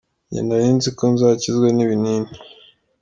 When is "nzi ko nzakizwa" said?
0.77-1.67